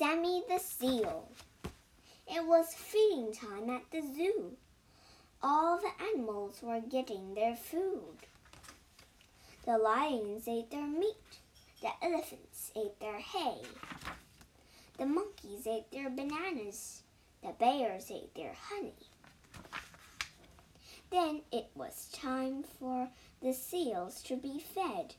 [0.00, 1.28] Sammy the Seal.
[2.26, 4.56] It was feeding time at the zoo.
[5.42, 8.16] All the animals were getting their food.
[9.66, 11.40] The lions ate their meat.
[11.82, 13.60] The elephants ate their hay.
[14.96, 17.02] The monkeys ate their bananas.
[17.42, 18.94] The bears ate their honey.
[21.10, 23.10] Then it was time for
[23.42, 25.16] the seals to be fed.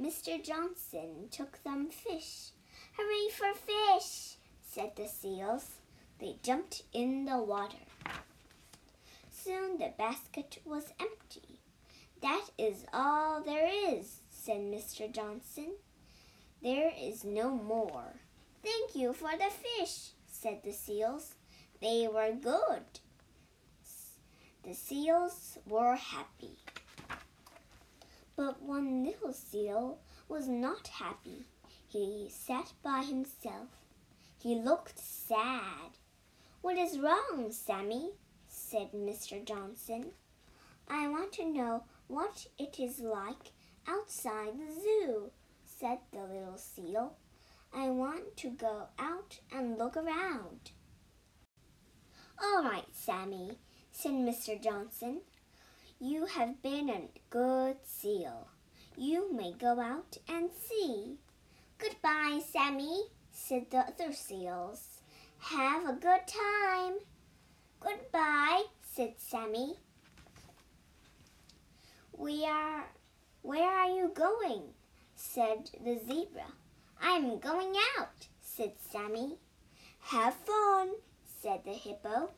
[0.00, 0.42] Mr.
[0.42, 2.52] Johnson took them fish.
[2.96, 5.76] Hurray for fish, said the seals.
[6.18, 7.86] They jumped in the water.
[9.30, 11.58] Soon the basket was empty.
[12.20, 15.10] That is all there is, said Mr.
[15.10, 15.72] Johnson.
[16.62, 18.14] There is no more.
[18.62, 21.34] Thank you for the fish, said the seals.
[21.80, 23.00] They were good.
[24.62, 26.58] The seals were happy.
[28.36, 29.98] But one little seal
[30.28, 31.46] was not happy.
[31.92, 33.68] He sat by himself.
[34.38, 35.98] He looked sad.
[36.62, 38.12] What is wrong, Sammy?
[38.48, 39.44] said Mr.
[39.44, 40.12] Johnson.
[40.88, 43.52] I want to know what it is like
[43.86, 45.32] outside the zoo,
[45.66, 47.18] said the little seal.
[47.74, 50.70] I want to go out and look around.
[52.42, 53.58] All right, Sammy,
[53.90, 54.58] said Mr.
[54.58, 55.20] Johnson.
[56.00, 58.48] You have been a good seal.
[58.96, 61.18] You may go out and see.
[61.82, 65.00] Goodbye, Sammy, said the other seals.
[65.38, 66.98] Have a good time.
[67.80, 68.62] Goodbye,
[68.94, 69.74] said Sammy.
[72.16, 72.84] We are
[73.42, 74.62] where are you going?
[75.16, 76.52] said the zebra.
[77.00, 79.38] I'm going out, said Sammy.
[79.98, 80.92] Have fun,
[81.24, 82.30] said the hippo.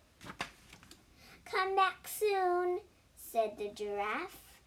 [1.44, 2.80] Come back soon,
[3.14, 4.58] said the giraffe.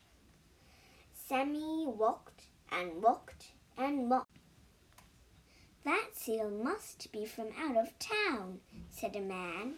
[1.16, 4.27] Sammy walked and walked and walked.
[5.88, 9.75] That seal must be from out of town, said a man.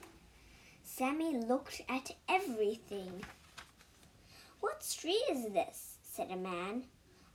[0.83, 3.23] Sammy looked at everything.
[4.59, 5.97] What street is this?
[6.01, 6.85] said a man.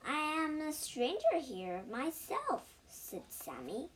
[0.04, 3.90] I am a stranger here myself, said Sammy.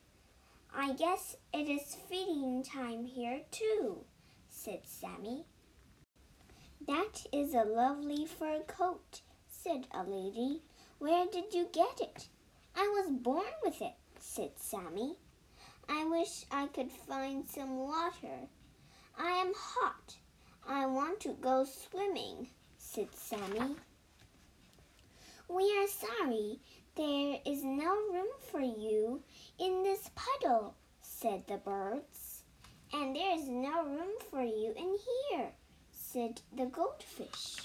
[0.73, 4.05] I guess it is feeding time here too,
[4.47, 5.43] said Sammy.
[6.87, 9.19] That is a lovely fur coat,
[9.49, 10.61] said a lady.
[10.99, 12.29] Where did you get it?
[12.77, 15.15] I was born with it, said Sammy.
[15.87, 18.47] I wish I could find some water.
[19.17, 20.15] I am hot.
[20.67, 23.75] I want to go swimming, said Sammy.
[25.47, 26.59] We are sorry.
[26.95, 29.23] There is no room for you
[29.57, 32.43] in this puddle, said the birds.
[32.93, 34.97] And there is no room for you in
[35.29, 35.49] here,
[35.91, 37.57] said the goldfish.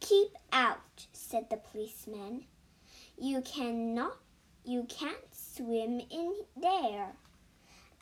[0.00, 2.44] Keep out, said the policeman.
[3.18, 4.16] You cannot
[4.64, 7.12] you can't swim in there.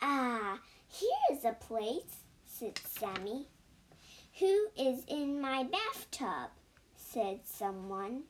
[0.01, 3.49] Ah, here is a place, said Sammy.
[4.39, 6.51] Who is in my bathtub?
[6.97, 8.25] said someone.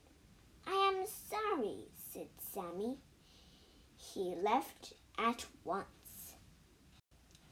[0.65, 2.97] I am sorry, said Sammy.
[3.95, 6.35] He left at once.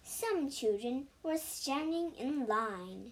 [0.04, 3.12] Some children were standing in line.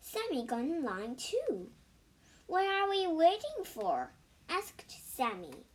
[0.00, 1.70] Sammy got in line too.
[2.46, 4.12] What are we waiting for?
[4.48, 5.66] asked Sammy.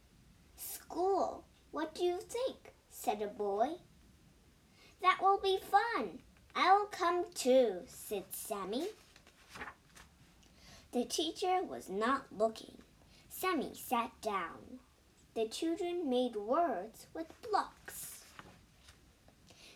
[0.91, 1.45] School.
[1.71, 2.73] What do you think?
[2.89, 3.75] said a boy.
[5.01, 6.19] That will be fun.
[6.53, 8.87] I will come too, said Sammy.
[10.91, 12.77] The teacher was not looking.
[13.29, 14.79] Sammy sat down.
[15.33, 18.25] The children made words with blocks.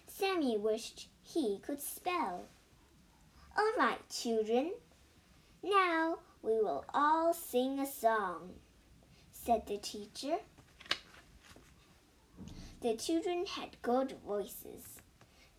[0.08, 2.44] Sammy wished he could spell.
[3.58, 4.74] All right, children.
[5.64, 8.56] Now we will all sing a song,
[9.32, 10.40] said the teacher.
[12.86, 15.00] The children had good voices.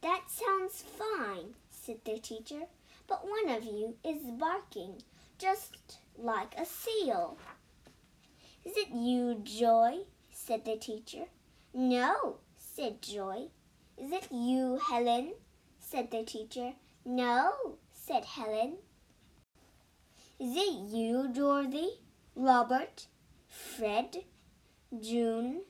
[0.01, 2.67] That sounds fine, said the teacher,
[3.09, 5.03] but one of you is barking
[5.37, 7.37] just like a seal.
[8.65, 10.03] Is it you, Joy?
[10.31, 11.25] said the teacher.
[11.75, 13.49] No, said Joy.
[13.99, 15.33] Is it you, Helen?
[15.81, 16.75] said the teacher.
[17.05, 17.55] No,
[17.93, 18.77] said Helen.
[20.39, 21.89] Is it you, Dorothy,
[22.37, 23.09] Robert,
[23.49, 24.19] Fred,
[25.01, 25.63] June,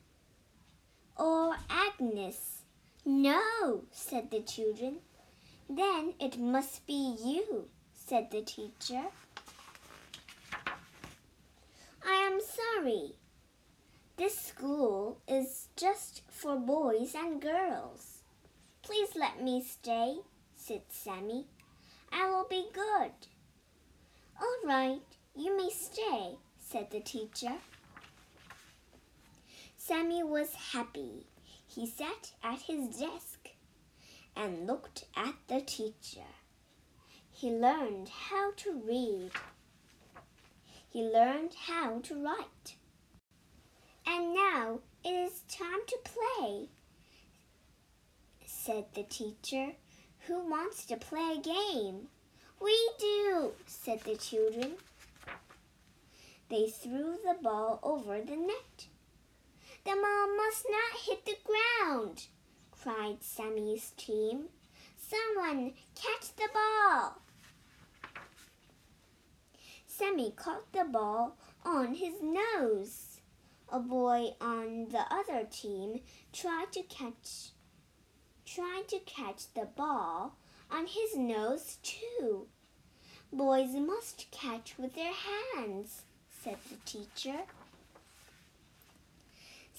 [1.16, 2.62] or Agnes?
[3.04, 4.96] No, said the children.
[5.68, 9.04] Then it must be you, said the teacher.
[12.04, 13.14] I am sorry.
[14.16, 18.22] This school is just for boys and girls.
[18.82, 20.18] Please let me stay,
[20.54, 21.46] said Sammy.
[22.12, 23.12] I will be good.
[24.40, 25.00] All right,
[25.34, 27.54] you may stay, said the teacher.
[29.86, 31.28] Sammy was happy.
[31.64, 33.50] He sat at his desk
[34.34, 36.26] and looked at the teacher.
[37.30, 39.30] He learned how to read.
[40.90, 42.74] He learned how to write.
[44.04, 46.68] And now it is time to play,
[48.44, 49.74] said the teacher.
[50.26, 52.08] Who wants to play a game?
[52.60, 54.78] We do, said the children.
[56.50, 58.88] They threw the ball over the net.
[59.86, 62.26] The ball must not hit the ground,
[62.72, 64.46] cried Sammy's team.
[64.96, 67.22] Someone catch the ball.
[69.86, 73.20] Sammy caught the ball on his nose.
[73.68, 76.00] A boy on the other team
[76.32, 77.52] tried to catch
[78.44, 80.36] tried to catch the ball
[80.68, 82.48] on his nose too.
[83.32, 86.02] Boys must catch with their hands,
[86.42, 87.42] said the teacher.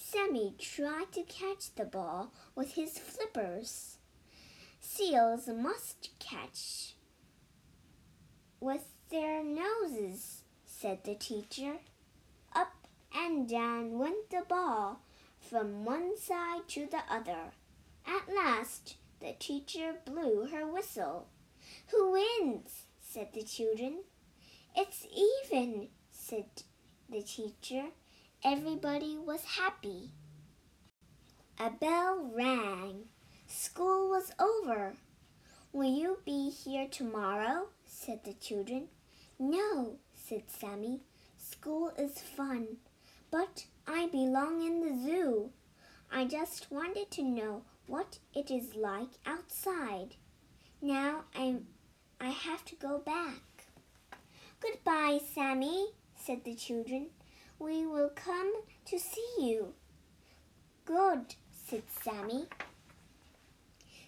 [0.00, 3.98] Sammy tried to catch the ball with his flippers.
[4.80, 6.94] Seals must catch
[8.60, 11.78] with their noses, said the teacher.
[12.54, 15.00] Up and down went the ball
[15.40, 17.52] from one side to the other.
[18.06, 21.26] At last, the teacher blew her whistle.
[21.88, 22.84] Who wins?
[23.00, 24.04] said the children.
[24.76, 26.46] It's even, said
[27.10, 27.86] the teacher.
[28.44, 30.12] Everybody was happy.
[31.58, 33.06] A bell rang.
[33.48, 34.94] School was over.
[35.72, 37.70] Will you be here tomorrow?
[37.84, 38.90] said the children.
[39.40, 41.00] No, said Sammy.
[41.36, 42.76] School is fun,
[43.32, 45.50] but I belong in the zoo.
[46.12, 50.14] I just wanted to know what it is like outside.
[50.80, 51.66] Now I'm
[52.20, 53.66] I have to go back.
[54.60, 57.08] Goodbye, Sammy, said the children.
[57.58, 58.52] We will come
[58.86, 59.74] to see you.
[60.84, 62.46] Good, said Sammy.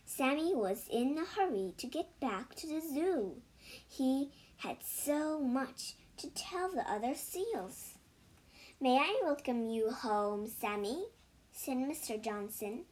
[0.07, 3.43] Sammy was in a hurry to get back to the zoo.
[3.89, 7.95] He had so much to tell the other seals.
[8.81, 11.05] May I welcome you home, Sammy?
[11.53, 12.23] said Mr.
[12.23, 12.85] Johnson.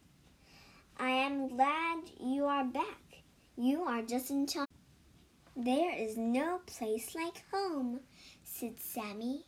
[0.99, 3.23] I am glad you are back.
[3.57, 4.67] You are just in time.
[5.57, 8.01] There is no place like home,
[8.45, 9.45] said Sammy.